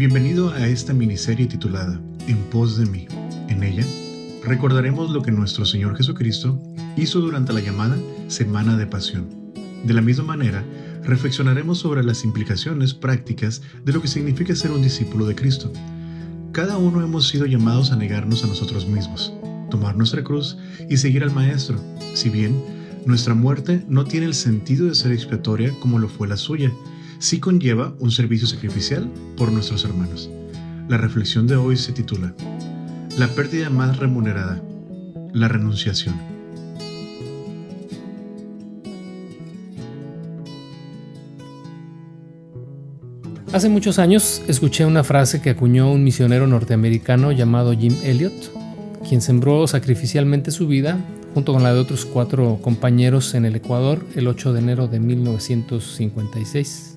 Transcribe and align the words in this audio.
Bienvenido 0.00 0.48
a 0.48 0.66
esta 0.66 0.94
miniserie 0.94 1.44
titulada 1.44 2.00
En 2.26 2.38
pos 2.44 2.78
de 2.78 2.86
mí. 2.86 3.06
En 3.50 3.62
ella 3.62 3.84
recordaremos 4.42 5.10
lo 5.10 5.20
que 5.20 5.30
nuestro 5.30 5.66
Señor 5.66 5.94
Jesucristo 5.94 6.58
hizo 6.96 7.20
durante 7.20 7.52
la 7.52 7.60
llamada 7.60 7.98
Semana 8.28 8.78
de 8.78 8.86
Pasión. 8.86 9.28
De 9.84 9.92
la 9.92 10.00
misma 10.00 10.24
manera, 10.24 10.64
reflexionaremos 11.04 11.80
sobre 11.80 12.02
las 12.02 12.24
implicaciones 12.24 12.94
prácticas 12.94 13.60
de 13.84 13.92
lo 13.92 14.00
que 14.00 14.08
significa 14.08 14.56
ser 14.56 14.70
un 14.70 14.80
discípulo 14.80 15.26
de 15.26 15.34
Cristo. 15.34 15.70
Cada 16.52 16.78
uno 16.78 17.04
hemos 17.04 17.28
sido 17.28 17.44
llamados 17.44 17.92
a 17.92 17.96
negarnos 17.96 18.42
a 18.42 18.46
nosotros 18.46 18.86
mismos, 18.86 19.34
tomar 19.70 19.98
nuestra 19.98 20.24
cruz 20.24 20.56
y 20.88 20.96
seguir 20.96 21.24
al 21.24 21.34
Maestro, 21.34 21.78
si 22.14 22.30
bien 22.30 22.58
nuestra 23.04 23.34
muerte 23.34 23.84
no 23.86 24.04
tiene 24.04 24.24
el 24.24 24.34
sentido 24.34 24.86
de 24.86 24.94
ser 24.94 25.12
expiatoria 25.12 25.74
como 25.78 25.98
lo 25.98 26.08
fue 26.08 26.26
la 26.26 26.38
suya, 26.38 26.72
sí 27.20 27.38
conlleva 27.38 27.94
un 28.00 28.10
servicio 28.10 28.48
sacrificial 28.48 29.08
por 29.36 29.52
nuestros 29.52 29.84
hermanos. 29.84 30.30
La 30.88 30.96
reflexión 30.96 31.46
de 31.46 31.54
hoy 31.54 31.76
se 31.76 31.92
titula 31.92 32.34
La 33.18 33.28
pérdida 33.28 33.68
más 33.70 33.98
remunerada, 33.98 34.60
la 35.32 35.46
renunciación. 35.46 36.14
Hace 43.52 43.68
muchos 43.68 43.98
años 43.98 44.42
escuché 44.48 44.86
una 44.86 45.04
frase 45.04 45.42
que 45.42 45.50
acuñó 45.50 45.92
un 45.92 46.02
misionero 46.02 46.46
norteamericano 46.46 47.32
llamado 47.32 47.76
Jim 47.76 47.96
Elliot, 48.02 48.32
quien 49.06 49.20
sembró 49.20 49.66
sacrificialmente 49.66 50.50
su 50.52 50.66
vida 50.66 50.98
junto 51.34 51.52
con 51.52 51.62
la 51.62 51.74
de 51.74 51.80
otros 51.80 52.06
cuatro 52.06 52.60
compañeros 52.62 53.34
en 53.34 53.44
el 53.44 53.56
Ecuador 53.56 54.06
el 54.14 54.26
8 54.26 54.54
de 54.54 54.60
enero 54.60 54.88
de 54.88 55.00
1956. 55.00 56.89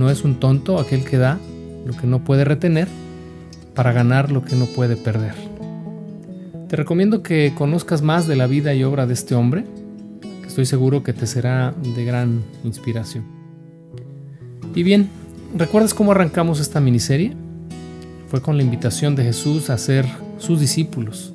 No 0.00 0.08
es 0.08 0.24
un 0.24 0.40
tonto 0.40 0.78
aquel 0.78 1.04
que 1.04 1.18
da 1.18 1.38
lo 1.84 1.94
que 1.94 2.06
no 2.06 2.24
puede 2.24 2.44
retener 2.44 2.88
para 3.74 3.92
ganar 3.92 4.32
lo 4.32 4.42
que 4.42 4.56
no 4.56 4.64
puede 4.64 4.96
perder. 4.96 5.34
Te 6.70 6.76
recomiendo 6.76 7.22
que 7.22 7.52
conozcas 7.54 8.00
más 8.00 8.26
de 8.26 8.34
la 8.34 8.46
vida 8.46 8.72
y 8.72 8.82
obra 8.82 9.06
de 9.06 9.12
este 9.12 9.34
hombre, 9.34 9.66
que 10.22 10.48
estoy 10.48 10.64
seguro 10.64 11.02
que 11.02 11.12
te 11.12 11.26
será 11.26 11.74
de 11.94 12.02
gran 12.06 12.40
inspiración. 12.64 13.26
Y 14.74 14.84
bien, 14.84 15.10
¿recuerdas 15.54 15.92
cómo 15.92 16.12
arrancamos 16.12 16.60
esta 16.60 16.80
miniserie? 16.80 17.36
Fue 18.28 18.40
con 18.40 18.56
la 18.56 18.62
invitación 18.62 19.14
de 19.16 19.24
Jesús 19.24 19.68
a 19.68 19.76
ser 19.76 20.06
sus 20.38 20.60
discípulos 20.60 21.34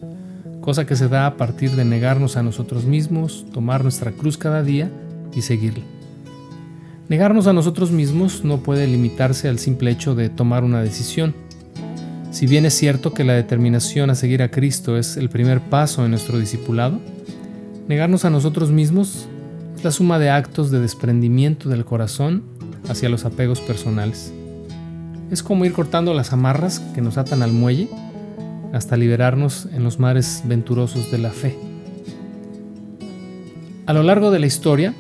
cosa 0.60 0.88
que 0.88 0.96
se 0.96 1.08
da 1.08 1.28
a 1.28 1.38
partir 1.38 1.70
de 1.76 1.86
negarnos 1.86 2.38
a 2.38 2.42
nosotros 2.42 2.86
mismos, 2.86 3.46
tomar 3.54 3.84
nuestra 3.84 4.12
cruz 4.12 4.36
cada 4.36 4.64
día 4.64 4.90
y 5.36 5.44
seguirle. 5.44 5.95
Negarnos 7.08 7.46
a 7.46 7.54
nosotros 7.54 7.92
mismos 7.92 8.44
no 8.44 8.62
puede 8.62 8.88
limitarse 8.88 9.48
al 9.48 9.60
simple 9.60 9.92
hecho 9.92 10.16
de 10.16 10.30
tomar 10.30 10.64
una 10.64 10.82
decisión. 10.82 11.36
Si 12.32 12.48
bien 12.48 12.66
es 12.66 12.74
cierto 12.74 13.14
que 13.14 13.24
la 13.24 13.34
determinación 13.34 14.10
a 14.10 14.16
seguir 14.16 14.42
a 14.42 14.50
Cristo 14.50 14.98
es 14.98 15.16
el 15.16 15.30
primer 15.30 15.62
paso 15.62 16.04
en 16.04 16.12
nuestro 16.12 16.40
discipulado, 16.40 17.00
negarnos 17.88 18.26
a 18.26 18.32
nosotros 18.32 18.72
mismos 18.72 19.28
es 19.76 19.84
la 19.84 19.92
suma 19.92 20.18
de 20.18 20.32
actos 20.32 20.72
de 20.72 20.80
desprendimiento 20.80 21.70
del 21.70 21.86
corazón 21.86 22.44
hacia 22.90 23.08
los 23.08 23.24
apegos 23.24 23.62
personales. 23.62 24.34
Es 25.30 25.44
como 25.44 25.64
ir 25.64 25.74
cortando 25.74 26.12
las 26.16 26.34
amarras 26.34 26.80
que 26.80 27.02
nos 27.02 27.20
atan 27.20 27.44
al 27.44 27.52
muelle 27.52 27.88
hasta 28.74 28.98
liberarnos 28.98 29.68
en 29.72 29.84
los 29.84 30.00
mares 30.00 30.42
venturosos 30.46 31.12
de 31.12 31.20
la 31.20 31.30
fe. 31.30 31.56
A 33.86 33.94
lo 33.94 34.02
largo 34.02 34.32
de 34.32 34.40
la 34.40 34.48
historia, 34.48 34.96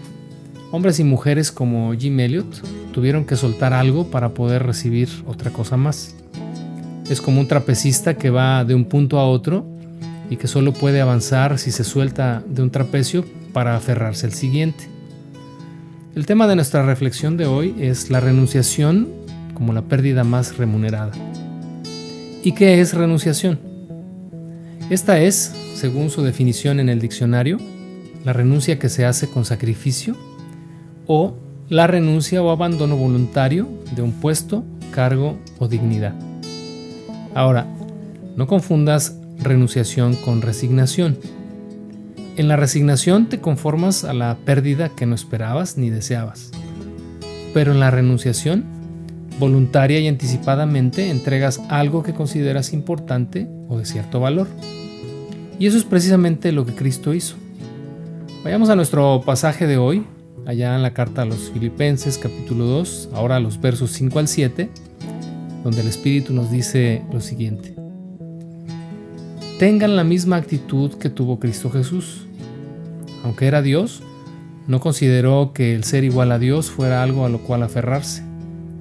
hombres 0.75 0.99
y 0.99 1.05
mujeres 1.05 1.53
como 1.53 1.93
Jim 1.93 2.19
Elliot 2.19 2.91
tuvieron 2.91 3.23
que 3.23 3.37
soltar 3.37 3.71
algo 3.71 4.11
para 4.11 4.33
poder 4.33 4.63
recibir 4.63 5.07
otra 5.25 5.49
cosa 5.49 5.77
más. 5.77 6.13
Es 7.09 7.21
como 7.21 7.39
un 7.39 7.47
trapecista 7.47 8.15
que 8.15 8.29
va 8.29 8.65
de 8.65 8.75
un 8.75 8.83
punto 8.83 9.17
a 9.17 9.25
otro 9.25 9.65
y 10.29 10.35
que 10.35 10.49
solo 10.49 10.73
puede 10.73 10.99
avanzar 10.99 11.59
si 11.59 11.71
se 11.71 11.85
suelta 11.85 12.43
de 12.45 12.61
un 12.61 12.71
trapecio 12.71 13.23
para 13.53 13.77
aferrarse 13.77 14.25
al 14.25 14.33
siguiente. 14.33 14.89
El 16.13 16.25
tema 16.25 16.45
de 16.45 16.57
nuestra 16.57 16.85
reflexión 16.85 17.37
de 17.37 17.45
hoy 17.45 17.73
es 17.79 18.09
la 18.09 18.19
renunciación 18.19 19.07
como 19.53 19.71
la 19.71 19.83
pérdida 19.83 20.25
más 20.25 20.57
remunerada. 20.57 21.13
¿Y 22.43 22.51
qué 22.51 22.81
es 22.81 22.93
renunciación? 22.93 23.59
Esta 24.89 25.21
es, 25.21 25.53
según 25.73 26.09
su 26.09 26.21
definición 26.21 26.81
en 26.81 26.89
el 26.89 26.99
diccionario, 26.99 27.59
la 28.25 28.33
renuncia 28.33 28.77
que 28.77 28.89
se 28.89 29.05
hace 29.05 29.29
con 29.29 29.45
sacrificio 29.45 30.17
o 31.07 31.35
la 31.69 31.87
renuncia 31.87 32.41
o 32.41 32.51
abandono 32.51 32.95
voluntario 32.95 33.67
de 33.95 34.01
un 34.01 34.11
puesto, 34.13 34.63
cargo 34.91 35.37
o 35.59 35.67
dignidad. 35.67 36.13
Ahora, 37.33 37.67
no 38.35 38.47
confundas 38.47 39.17
renunciación 39.39 40.15
con 40.15 40.41
resignación. 40.41 41.17
En 42.37 42.47
la 42.47 42.55
resignación 42.55 43.27
te 43.27 43.39
conformas 43.39 44.03
a 44.03 44.13
la 44.13 44.37
pérdida 44.45 44.89
que 44.89 45.05
no 45.05 45.15
esperabas 45.15 45.77
ni 45.77 45.89
deseabas. 45.89 46.51
Pero 47.53 47.71
en 47.71 47.79
la 47.79 47.91
renunciación 47.91 48.65
voluntaria 49.39 49.99
y 49.99 50.07
anticipadamente 50.07 51.09
entregas 51.09 51.61
algo 51.69 52.03
que 52.03 52.13
consideras 52.13 52.73
importante 52.73 53.47
o 53.67 53.77
de 53.77 53.85
cierto 53.85 54.19
valor. 54.19 54.47
Y 55.59 55.67
eso 55.67 55.77
es 55.77 55.83
precisamente 55.83 56.51
lo 56.51 56.65
que 56.65 56.73
Cristo 56.73 57.13
hizo. 57.13 57.35
Vayamos 58.43 58.69
a 58.69 58.75
nuestro 58.75 59.21
pasaje 59.25 59.67
de 59.67 59.77
hoy, 59.77 60.05
allá 60.45 60.75
en 60.75 60.81
la 60.81 60.93
carta 60.93 61.23
a 61.23 61.25
los 61.25 61.51
Filipenses 61.51 62.17
capítulo 62.17 62.65
2, 62.65 63.09
ahora 63.13 63.39
los 63.39 63.59
versos 63.59 63.91
5 63.91 64.19
al 64.19 64.27
7, 64.27 64.69
donde 65.63 65.81
el 65.81 65.87
Espíritu 65.87 66.33
nos 66.33 66.51
dice 66.51 67.03
lo 67.11 67.21
siguiente. 67.21 67.75
Tengan 69.59 69.95
la 69.95 70.03
misma 70.03 70.35
actitud 70.35 70.93
que 70.95 71.09
tuvo 71.09 71.39
Cristo 71.39 71.69
Jesús. 71.69 72.27
Aunque 73.23 73.47
era 73.47 73.61
Dios, 73.61 74.03
no 74.67 74.79
consideró 74.79 75.51
que 75.53 75.73
el 75.73 75.83
ser 75.83 76.03
igual 76.03 76.31
a 76.31 76.39
Dios 76.39 76.69
fuera 76.69 77.01
algo 77.01 77.25
a 77.25 77.29
lo 77.29 77.39
cual 77.39 77.63
aferrarse 77.63 78.23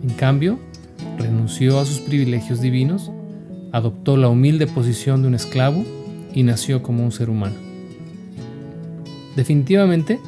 en 0.04 0.10
cambio, 0.10 0.58
renunció 1.16 1.81
a 1.81 1.86
sus 1.86 2.00
privilegios 2.00 2.60
divinos, 2.60 3.10
adoptó 3.72 4.19
la 4.19 4.28
humilde 4.28 4.66
posición 4.66 5.22
de 5.22 5.28
un 5.28 5.34
esclavo 5.34 5.82
y 6.34 6.42
nació 6.42 6.82
como 6.82 7.02
un 7.02 7.10
ser 7.10 7.31
humano. 7.31 7.56
Definitivamente, 9.34 10.20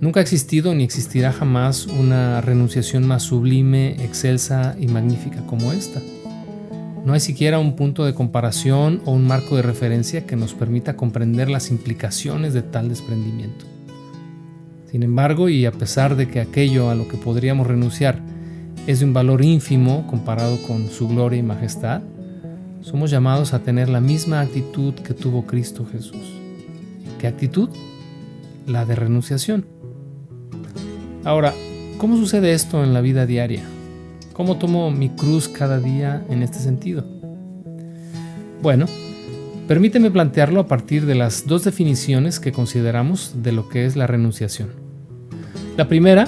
nunca 0.00 0.20
ha 0.20 0.22
existido 0.22 0.74
ni 0.74 0.84
existirá 0.84 1.32
jamás 1.32 1.86
una 1.86 2.40
renunciación 2.40 3.06
más 3.06 3.22
sublime, 3.22 4.02
excelsa 4.04 4.76
y 4.78 4.86
magnífica 4.88 5.44
como 5.46 5.72
esta. 5.72 6.00
No 7.04 7.12
hay 7.12 7.20
siquiera 7.20 7.58
un 7.58 7.76
punto 7.76 8.04
de 8.04 8.14
comparación 8.14 9.02
o 9.04 9.12
un 9.12 9.26
marco 9.26 9.56
de 9.56 9.62
referencia 9.62 10.24
que 10.26 10.36
nos 10.36 10.54
permita 10.54 10.96
comprender 10.96 11.50
las 11.50 11.70
implicaciones 11.70 12.54
de 12.54 12.62
tal 12.62 12.88
desprendimiento. 12.88 13.66
Sin 14.90 15.02
embargo, 15.02 15.48
y 15.48 15.66
a 15.66 15.72
pesar 15.72 16.16
de 16.16 16.28
que 16.28 16.40
aquello 16.40 16.88
a 16.88 16.94
lo 16.94 17.06
que 17.06 17.18
podríamos 17.18 17.66
renunciar 17.66 18.20
es 18.86 19.00
de 19.00 19.04
un 19.04 19.12
valor 19.12 19.44
ínfimo 19.44 20.06
comparado 20.06 20.56
con 20.62 20.88
su 20.88 21.08
gloria 21.08 21.40
y 21.40 21.42
majestad, 21.42 22.00
somos 22.80 23.10
llamados 23.10 23.54
a 23.54 23.60
tener 23.60 23.88
la 23.88 24.00
misma 24.00 24.40
actitud 24.40 24.94
que 24.94 25.14
tuvo 25.14 25.46
Cristo 25.46 25.86
Jesús. 25.90 26.34
¿Qué 27.18 27.26
actitud? 27.26 27.70
La 28.66 28.84
de 28.84 28.94
renunciación. 28.94 29.66
Ahora, 31.24 31.52
¿cómo 31.98 32.16
sucede 32.16 32.52
esto 32.52 32.82
en 32.84 32.94
la 32.94 33.00
vida 33.00 33.26
diaria? 33.26 33.62
¿Cómo 34.32 34.56
tomo 34.56 34.90
mi 34.90 35.10
cruz 35.10 35.48
cada 35.48 35.78
día 35.80 36.24
en 36.28 36.42
este 36.42 36.58
sentido? 36.58 37.04
Bueno, 38.62 38.86
permíteme 39.68 40.10
plantearlo 40.10 40.60
a 40.60 40.66
partir 40.66 41.06
de 41.06 41.14
las 41.14 41.46
dos 41.46 41.64
definiciones 41.64 42.40
que 42.40 42.52
consideramos 42.52 43.42
de 43.42 43.52
lo 43.52 43.68
que 43.68 43.86
es 43.86 43.96
la 43.96 44.06
renunciación. 44.06 44.70
La 45.76 45.88
primera 45.88 46.26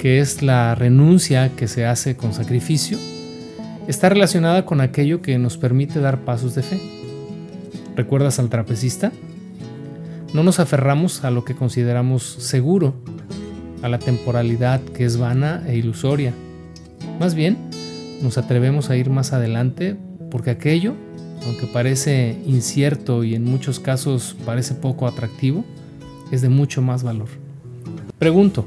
que 0.00 0.18
es 0.18 0.40
la 0.40 0.74
renuncia 0.74 1.54
que 1.56 1.68
se 1.68 1.84
hace 1.84 2.16
con 2.16 2.32
sacrificio, 2.32 2.96
está 3.86 4.08
relacionada 4.08 4.64
con 4.64 4.80
aquello 4.80 5.20
que 5.20 5.36
nos 5.36 5.58
permite 5.58 6.00
dar 6.00 6.24
pasos 6.24 6.54
de 6.54 6.62
fe. 6.62 6.80
¿Recuerdas 7.96 8.38
al 8.38 8.48
trapecista? 8.48 9.12
No 10.32 10.42
nos 10.42 10.60
aferramos 10.60 11.24
a 11.24 11.30
lo 11.30 11.44
que 11.44 11.54
consideramos 11.54 12.22
seguro, 12.22 12.94
a 13.82 13.88
la 13.88 13.98
temporalidad 13.98 14.80
que 14.80 15.04
es 15.04 15.16
vana 15.16 15.64
e 15.66 15.76
ilusoria. 15.76 16.34
Más 17.18 17.34
bien, 17.34 17.56
nos 18.22 18.38
atrevemos 18.38 18.90
a 18.90 18.96
ir 18.96 19.10
más 19.10 19.32
adelante 19.32 19.96
porque 20.30 20.50
aquello, 20.50 20.94
aunque 21.46 21.66
parece 21.66 22.38
incierto 22.46 23.24
y 23.24 23.34
en 23.34 23.44
muchos 23.44 23.80
casos 23.80 24.36
parece 24.44 24.74
poco 24.74 25.06
atractivo, 25.06 25.64
es 26.30 26.42
de 26.42 26.48
mucho 26.48 26.80
más 26.82 27.02
valor. 27.02 27.28
Pregunto, 28.18 28.66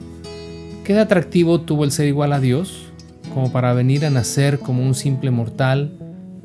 ¿Qué 0.83 0.99
atractivo 0.99 1.61
tuvo 1.61 1.85
el 1.85 1.93
ser 1.93 2.09
igual 2.09 2.33
a 2.33 2.41
Dios 2.41 2.87
como 3.33 3.53
para 3.53 3.73
venir 3.73 4.05
a 4.05 4.09
nacer 4.09 4.59
como 4.59 4.85
un 4.85 4.95
simple 4.95 5.31
mortal, 5.31 5.93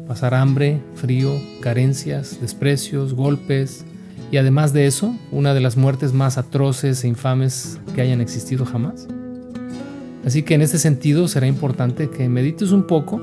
pasar 0.06 0.32
hambre, 0.32 0.80
frío, 0.94 1.32
carencias, 1.60 2.40
desprecios, 2.40 3.14
golpes 3.14 3.84
y 4.30 4.36
además 4.36 4.72
de 4.72 4.86
eso, 4.86 5.14
una 5.32 5.54
de 5.54 5.60
las 5.60 5.76
muertes 5.76 6.12
más 6.12 6.38
atroces 6.38 7.02
e 7.04 7.08
infames 7.08 7.80
que 7.94 8.02
hayan 8.02 8.20
existido 8.20 8.64
jamás? 8.66 9.06
Así 10.24 10.42
que 10.42 10.54
en 10.54 10.62
este 10.62 10.78
sentido 10.78 11.28
será 11.28 11.46
importante 11.46 12.10
que 12.10 12.28
medites 12.28 12.72
un 12.72 12.86
poco 12.86 13.20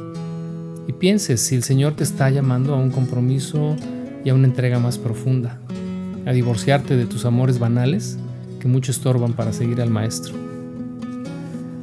y 0.88 0.94
pienses 0.94 1.42
si 1.42 1.56
el 1.56 1.63
Señor 1.63 1.96
te 1.96 2.04
está 2.04 2.30
llamando 2.30 2.74
a 2.74 2.78
un 2.78 2.90
compromiso 2.90 3.75
y 4.24 4.30
a 4.30 4.34
una 4.34 4.48
entrega 4.48 4.80
más 4.80 4.98
profunda, 4.98 5.60
a 6.25 6.31
divorciarte 6.31 6.96
de 6.96 7.06
tus 7.06 7.25
amores 7.25 7.60
banales 7.60 8.18
que 8.60 8.68
mucho 8.68 8.92
estorban 8.92 9.34
para 9.34 9.54
seguir 9.54 9.81
al 9.81 9.92
Maestro. 9.92 10.34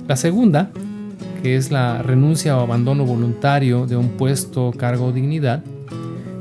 La 0.08 0.16
segunda, 0.16 0.70
que 1.42 1.56
es 1.56 1.70
la 1.70 2.02
renuncia 2.02 2.56
o 2.56 2.60
abandono 2.60 3.04
voluntario 3.04 3.86
de 3.86 3.96
un 3.96 4.10
puesto, 4.16 4.72
cargo 4.76 5.06
o 5.06 5.12
dignidad, 5.12 5.62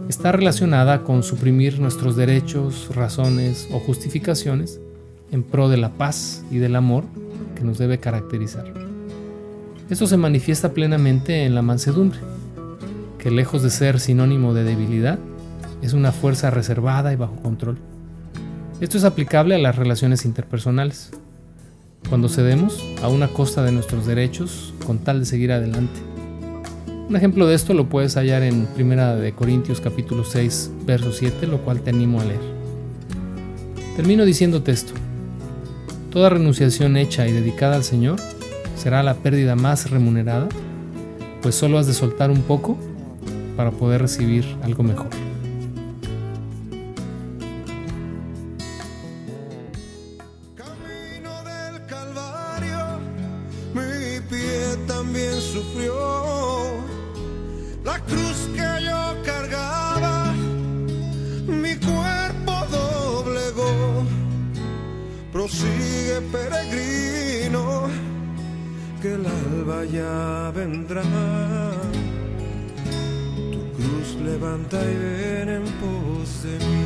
está 0.09 0.31
relacionada 0.31 1.03
con 1.03 1.23
suprimir 1.23 1.79
nuestros 1.79 2.15
derechos, 2.15 2.93
razones 2.95 3.67
o 3.71 3.79
justificaciones 3.79 4.79
en 5.31 5.43
pro 5.43 5.69
de 5.69 5.77
la 5.77 5.89
paz 5.89 6.43
y 6.51 6.57
del 6.57 6.75
amor 6.75 7.05
que 7.55 7.63
nos 7.63 7.77
debe 7.77 7.99
caracterizar. 7.99 8.65
Esto 9.89 10.07
se 10.07 10.17
manifiesta 10.17 10.73
plenamente 10.73 11.45
en 11.45 11.55
la 11.55 11.61
mansedumbre, 11.61 12.19
que 13.17 13.31
lejos 13.31 13.61
de 13.63 13.69
ser 13.69 13.99
sinónimo 13.99 14.53
de 14.53 14.63
debilidad, 14.63 15.19
es 15.81 15.93
una 15.93 16.11
fuerza 16.11 16.49
reservada 16.49 17.11
y 17.11 17.15
bajo 17.15 17.35
control. 17.37 17.77
Esto 18.79 18.97
es 18.97 19.03
aplicable 19.03 19.55
a 19.55 19.59
las 19.59 19.75
relaciones 19.75 20.25
interpersonales, 20.25 21.11
cuando 22.09 22.29
cedemos 22.29 22.83
a 23.03 23.09
una 23.09 23.27
costa 23.27 23.63
de 23.63 23.71
nuestros 23.71 24.05
derechos 24.05 24.73
con 24.85 24.99
tal 24.99 25.19
de 25.19 25.25
seguir 25.25 25.51
adelante. 25.51 26.10
Un 27.09 27.15
ejemplo 27.15 27.45
de 27.45 27.55
esto 27.55 27.73
lo 27.73 27.89
puedes 27.89 28.15
hallar 28.15 28.43
en 28.43 28.67
1 28.77 29.15
de 29.17 29.33
Corintios 29.33 29.81
capítulo 29.81 30.23
6, 30.23 30.71
verso 30.85 31.11
7, 31.11 31.47
lo 31.47 31.59
cual 31.59 31.81
te 31.81 31.89
animo 31.89 32.21
a 32.21 32.25
leer. 32.25 32.39
Termino 33.95 34.23
diciéndote 34.23 34.71
esto. 34.71 34.93
Toda 36.09 36.29
renunciación 36.29 36.97
hecha 36.97 37.27
y 37.27 37.31
dedicada 37.31 37.75
al 37.75 37.83
Señor 37.83 38.19
será 38.75 39.03
la 39.03 39.15
pérdida 39.15 39.55
más 39.55 39.91
remunerada, 39.91 40.47
pues 41.41 41.55
solo 41.55 41.77
has 41.77 41.87
de 41.87 41.93
soltar 41.93 42.31
un 42.31 42.41
poco 42.41 42.77
para 43.57 43.71
poder 43.71 44.01
recibir 44.01 44.45
algo 44.63 44.83
mejor. 44.83 45.30
Cruz 58.07 58.49
que 58.55 58.85
yo 58.85 59.15
cargaba, 59.23 60.33
mi 61.47 61.75
cuerpo 61.75 62.53
doblegó. 62.71 64.05
Prosigue 65.31 66.21
peregrino, 66.31 67.87
que 69.01 69.13
el 69.13 69.25
alba 69.25 69.85
ya 69.85 70.51
vendrá 70.53 71.03
levanta 74.23 74.77
y 74.81 74.95
ven 74.95 75.49
en 75.49 75.63
pos 75.79 76.43
de 76.43 76.65
mí. 76.65 76.80